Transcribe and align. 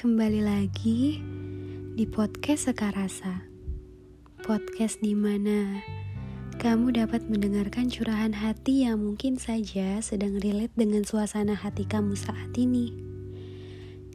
Kembali 0.00 0.40
lagi 0.40 1.20
di 1.92 2.08
podcast 2.08 2.72
Sekarasa. 2.72 3.44
Podcast 4.40 4.96
di 5.04 5.12
mana 5.12 5.76
kamu 6.56 6.96
dapat 6.96 7.28
mendengarkan 7.28 7.92
curahan 7.92 8.32
hati 8.32 8.88
yang 8.88 9.04
mungkin 9.04 9.36
saja 9.36 10.00
sedang 10.00 10.40
relate 10.40 10.72
dengan 10.72 11.04
suasana 11.04 11.52
hati 11.52 11.84
kamu 11.84 12.16
saat 12.16 12.48
ini. 12.56 12.96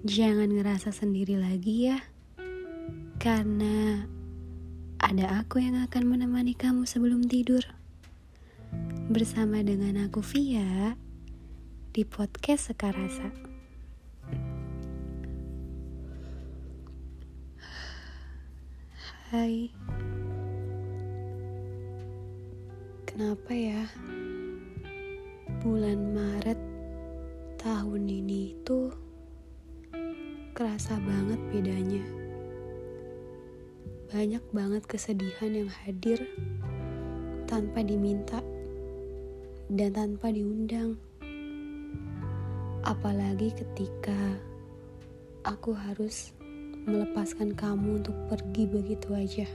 Jangan 0.02 0.58
ngerasa 0.58 0.90
sendiri 0.90 1.38
lagi 1.38 1.94
ya. 1.94 2.02
Karena 3.22 4.10
ada 4.98 5.38
aku 5.38 5.62
yang 5.62 5.86
akan 5.86 6.18
menemani 6.18 6.58
kamu 6.58 6.90
sebelum 6.90 7.30
tidur. 7.30 7.62
Bersama 9.14 9.62
dengan 9.62 10.02
aku 10.02 10.26
Via 10.26 10.98
di 11.94 12.02
podcast 12.10 12.74
Sekarasa. 12.74 13.55
Hai. 19.36 19.68
Kenapa 23.04 23.52
ya? 23.52 23.84
Bulan 25.60 26.16
Maret 26.16 26.56
Tahun 27.60 28.04
ini 28.08 28.56
itu 28.56 28.96
Kerasa 30.56 30.96
banget 31.04 31.36
bedanya. 31.52 32.08
Banyak 34.08 34.40
banget 34.56 34.88
kesedihan 34.88 35.52
yang 35.52 35.72
hadir 35.84 36.24
Tanpa 37.44 37.84
diminta 37.84 38.40
Dan 39.68 39.92
tanpa 39.92 40.32
diundang. 40.32 40.96
Apalagi 42.88 43.52
ketika 43.52 44.40
Aku 45.44 45.76
harus 45.76 46.32
melepaskan 46.86 47.58
kamu 47.58 48.02
untuk 48.02 48.18
pergi 48.30 48.70
begitu 48.70 49.14
aja. 49.18 49.50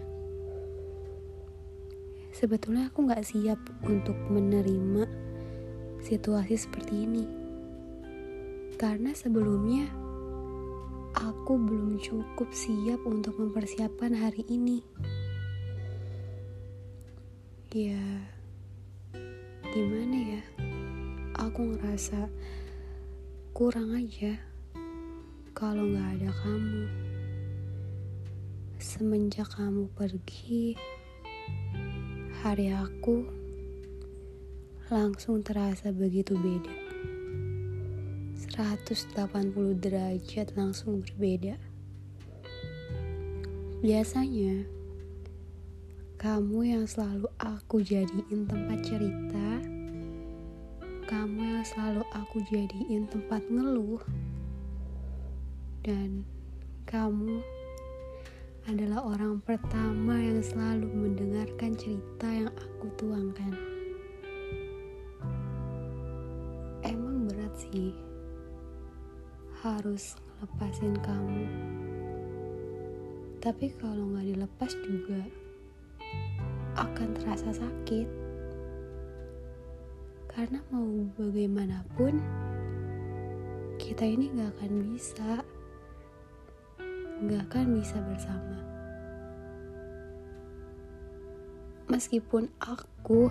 Sebetulnya 2.31 2.91
aku 2.91 3.07
gak 3.11 3.27
siap 3.27 3.59
untuk 3.87 4.15
menerima 4.31 5.07
situasi 6.03 6.55
seperti 6.57 7.07
ini. 7.07 7.25
Karena 8.79 9.13
sebelumnya 9.13 9.91
aku 11.15 11.59
belum 11.59 11.99
cukup 12.01 12.49
siap 12.55 13.03
untuk 13.05 13.37
mempersiapkan 13.37 14.15
hari 14.15 14.47
ini. 14.47 14.81
Ya, 17.71 18.03
gimana 19.71 20.17
ya? 20.17 20.43
Aku 21.39 21.77
ngerasa 21.77 22.27
kurang 23.55 23.95
aja 23.95 24.39
kalau 25.53 25.93
gak 25.93 26.09
ada 26.19 26.31
kamu. 26.41 27.10
Semenjak 28.81 29.61
kamu 29.61 29.93
pergi, 29.93 30.73
hari 32.41 32.73
aku 32.73 33.29
langsung 34.89 35.45
terasa 35.45 35.93
begitu 35.93 36.33
beda. 36.33 36.73
180 38.41 39.77
derajat 39.85 40.57
langsung 40.57 41.05
berbeda. 41.05 41.61
Biasanya, 43.85 44.65
kamu 46.17 46.73
yang 46.73 46.89
selalu 46.89 47.29
aku 47.37 47.85
jadiin 47.85 48.49
tempat 48.49 48.81
cerita, 48.81 49.49
kamu 51.05 51.37
yang 51.37 51.65
selalu 51.69 52.01
aku 52.17 52.41
jadiin 52.49 53.05
tempat 53.13 53.45
ngeluh, 53.45 54.01
dan 55.85 56.25
kamu 56.89 57.45
adalah 58.71 59.03
orang 59.03 59.43
pertama 59.43 60.15
yang 60.15 60.39
selalu 60.47 60.87
mendengarkan 60.95 61.75
cerita 61.75 62.31
yang 62.31 62.55
aku 62.55 62.87
tuangkan. 63.03 63.51
Emang 66.87 67.27
berat 67.27 67.51
sih 67.59 67.91
harus 69.67 70.15
lepasin 70.39 70.95
kamu. 71.03 71.51
Tapi 73.43 73.75
kalau 73.75 74.07
nggak 74.15 74.39
dilepas 74.39 74.71
juga 74.87 75.19
akan 76.79 77.09
terasa 77.19 77.51
sakit. 77.51 78.07
Karena 80.31 80.63
mau 80.71 81.11
bagaimanapun 81.19 82.23
kita 83.83 84.07
ini 84.07 84.31
nggak 84.31 84.63
akan 84.63 84.73
bisa 84.95 85.40
gak 87.21 87.53
akan 87.53 87.77
bisa 87.77 88.01
bersama. 88.01 88.57
Meskipun 91.93 92.49
aku 92.57 93.29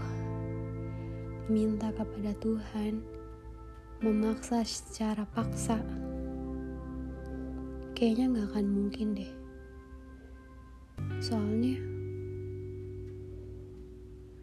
minta 1.50 1.90
kepada 1.90 2.38
Tuhan 2.38 3.02
memaksa 4.06 4.62
secara 4.62 5.26
paksa, 5.34 5.82
kayaknya 7.98 8.30
gak 8.30 8.48
akan 8.54 8.66
mungkin 8.70 9.18
deh. 9.18 9.34
Soalnya 11.18 11.82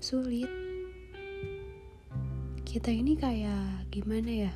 sulit. 0.03 0.51
Kita 2.67 2.91
ini 2.91 3.15
kayak 3.15 3.89
gimana 3.95 4.51
ya? 4.51 4.53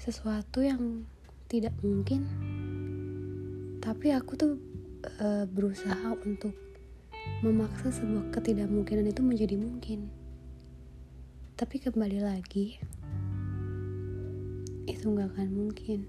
Sesuatu 0.00 0.64
yang 0.64 1.04
tidak 1.52 1.76
mungkin 1.84 2.24
tapi 3.78 4.14
aku 4.14 4.32
tuh 4.34 4.52
uh, 5.22 5.44
berusaha 5.50 6.14
untuk 6.26 6.54
memaksa 7.42 7.94
sebuah 7.94 8.30
ketidakmungkinan 8.34 9.10
itu 9.10 9.22
menjadi 9.22 9.56
mungkin. 9.58 10.10
Tapi 11.58 11.82
kembali 11.82 12.18
lagi 12.22 12.78
itu 14.86 15.04
nggak 15.04 15.34
akan 15.34 15.48
mungkin. 15.50 16.00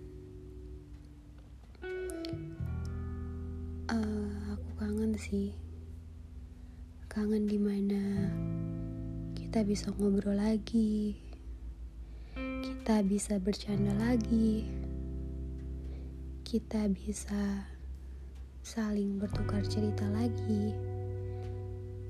Uh, 3.90 4.54
aku 4.54 4.70
kangen 4.78 5.18
sih. 5.18 5.54
Kangen 7.10 7.50
di 7.50 7.58
mana 7.58 8.30
kita 9.34 9.66
bisa 9.66 9.90
ngobrol 9.98 10.38
lagi 10.38 11.18
kita 12.90 13.06
bisa 13.06 13.38
bercanda 13.38 13.94
lagi 14.02 14.66
kita 16.50 16.90
bisa 16.90 17.62
saling 18.66 19.22
bertukar 19.22 19.62
cerita 19.70 20.02
lagi, 20.10 20.74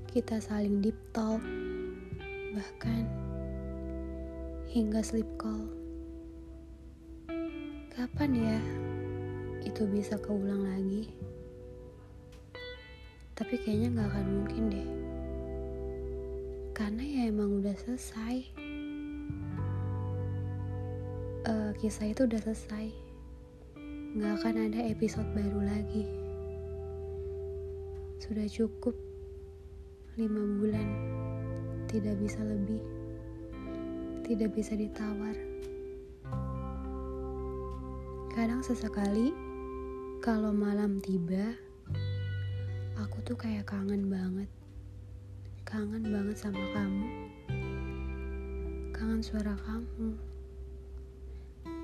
kita 0.08 0.40
saling 0.40 0.80
deep 0.80 0.96
talk, 1.12 1.44
bahkan 2.56 3.04
hingga 4.72 5.04
sleep 5.04 5.28
call. 5.36 5.68
Kapan 7.92 8.30
ya 8.32 8.58
itu 9.60 9.84
bisa 9.84 10.16
keulang 10.16 10.64
lagi? 10.64 11.12
Tapi 13.36 13.60
kayaknya 13.60 13.92
gak 13.92 14.08
akan 14.08 14.26
mungkin 14.40 14.62
deh. 14.72 14.90
Karena 16.72 17.04
ya 17.04 17.22
emang 17.28 17.60
udah 17.60 17.76
selesai. 17.76 18.56
Uh, 21.44 21.76
kisah 21.76 22.08
itu 22.08 22.24
udah 22.24 22.40
selesai 22.40 23.09
Gak 24.10 24.42
akan 24.42 24.66
ada 24.66 24.90
episode 24.90 25.30
baru 25.38 25.62
lagi. 25.62 26.02
Sudah 28.18 28.42
cukup 28.50 28.98
lima 30.18 30.42
bulan, 30.58 30.88
tidak 31.86 32.18
bisa 32.18 32.42
lebih, 32.42 32.82
tidak 34.26 34.50
bisa 34.50 34.74
ditawar. 34.74 35.38
Kadang 38.34 38.66
sesekali, 38.66 39.30
kalau 40.18 40.50
malam 40.50 40.98
tiba, 40.98 41.54
aku 42.98 43.22
tuh 43.22 43.38
kayak 43.38 43.70
kangen 43.70 44.10
banget. 44.10 44.50
Kangen 45.62 46.02
banget 46.10 46.34
sama 46.34 46.66
kamu. 46.74 47.08
Kangen 48.90 49.22
suara 49.22 49.54
kamu. 49.54 50.18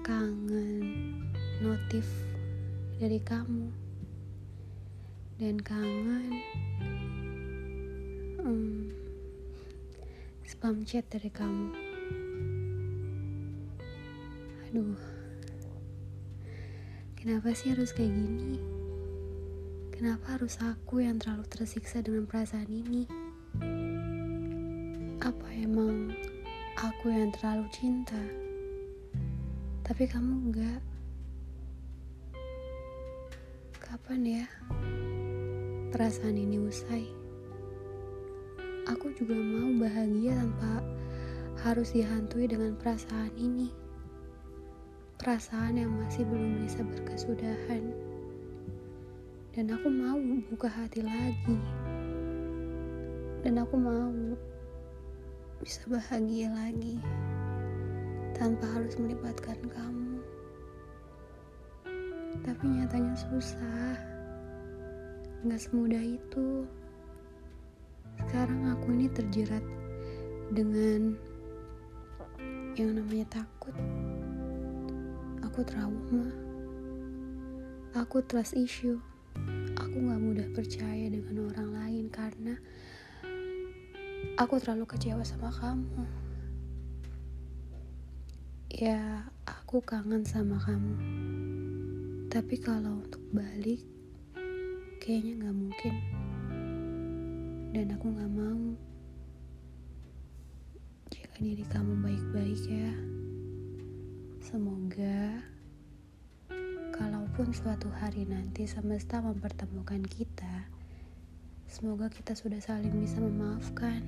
Kangen 0.03 1.16
notif 1.67 2.07
dari 3.03 3.19
kamu. 3.19 3.67
Dan 5.37 5.59
kangen 5.59 6.31
um, 8.39 8.87
spam 10.47 10.87
chat 10.87 11.03
dari 11.11 11.29
kamu. 11.29 11.75
Aduh 14.71 15.17
kenapa 17.27 17.51
sih 17.59 17.75
harus 17.75 17.91
kayak 17.91 18.15
gini? 18.15 18.63
Kenapa 19.91 20.39
harus 20.39 20.63
aku 20.63 21.03
yang 21.03 21.19
terlalu 21.19 21.43
tersiksa 21.51 21.99
dengan 21.99 22.23
perasaan 22.23 22.71
ini? 22.71 23.03
Apa 25.19 25.49
emang 25.59 26.15
aku 26.79 27.11
yang 27.11 27.35
terlalu 27.35 27.67
cinta? 27.75 28.23
Tapi 29.83 30.07
kamu 30.07 30.55
enggak 30.55 30.79
kapan 34.07 34.39
ya 34.39 34.47
perasaan 35.91 36.39
ini 36.39 36.63
usai? 36.63 37.11
Aku 38.87 39.11
juga 39.19 39.35
mau 39.35 39.83
bahagia 39.83 40.31
tanpa 40.31 40.79
harus 41.67 41.91
dihantui 41.91 42.47
dengan 42.47 42.79
perasaan 42.79 43.35
ini. 43.35 43.75
Perasaan 45.19 45.83
yang 45.83 45.91
masih 45.91 46.23
belum 46.23 46.63
bisa 46.63 46.87
berkesudahan. 46.87 47.83
Dan 49.59 49.75
aku 49.75 49.91
mau 49.91 50.23
buka 50.55 50.71
hati 50.71 51.03
lagi. 51.03 51.59
Dan 53.43 53.59
aku 53.59 53.75
mau 53.75 54.15
bisa 55.59 55.83
bahagia 55.91 56.55
lagi 56.55 57.03
tanpa 58.39 58.71
harus 58.71 58.95
melibatkan 59.03 59.59
kamu. 59.67 60.06
Tapi 62.47 62.63
nyatanya 62.63 63.19
susah. 63.19 63.99
Gak 65.43 65.59
semudah 65.59 65.99
itu. 65.99 66.63
Sekarang 68.23 68.71
aku 68.71 68.95
ini 68.95 69.11
terjerat 69.11 69.67
dengan 70.55 71.19
yang 72.79 72.95
namanya 72.95 73.43
takut. 73.43 73.75
Aku 75.43 75.67
trauma. 75.67 76.31
Aku 77.99 78.23
trust 78.31 78.55
issue. 78.55 79.03
Aku 79.75 79.97
gak 80.07 80.23
mudah 80.23 80.47
percaya 80.55 81.11
dengan 81.11 81.51
orang 81.51 81.71
lain 81.75 82.05
karena 82.15 82.55
aku 84.39 84.61
terlalu 84.63 84.87
kecewa 84.87 85.25
sama 85.27 85.51
kamu. 85.51 86.05
Ya, 88.71 89.25
aku 89.49 89.81
kangen 89.81 90.23
sama 90.23 90.61
kamu. 90.61 90.95
Tapi 92.27 92.59
kalau 92.59 93.07
untuk 93.07 93.23
balik, 93.31 93.87
kayaknya 94.99 95.47
gak 95.47 95.57
mungkin. 95.57 95.95
Dan 97.71 97.95
aku 97.95 98.11
gak 98.11 98.33
mau. 98.35 98.63
Jaga 101.15 101.39
diri 101.39 101.65
kamu 101.71 101.93
baik-baik 102.03 102.63
ya. 102.67 102.93
Semoga 104.43 105.39
kalaupun 106.97 107.55
suatu 107.55 107.93
hari 107.95 108.27
nanti 108.27 108.67
semesta 108.67 109.23
mempertemukan 109.23 110.03
kita, 110.03 110.67
semoga 111.71 112.11
kita 112.11 112.35
sudah 112.35 112.59
saling 112.59 112.95
bisa 112.97 113.23
memaafkan 113.23 114.03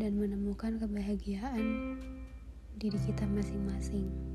dan 0.00 0.16
menemukan 0.16 0.80
kebahagiaan 0.80 1.98
diri 2.78 2.98
kita 3.04 3.28
masing-masing. 3.28 4.29